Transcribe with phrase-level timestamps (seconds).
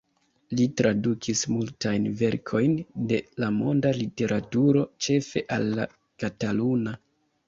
[0.59, 2.73] Li tradukis multajn verkojn
[3.11, 5.87] de la monda literaturo ĉefe al la
[6.25, 6.95] kataluna.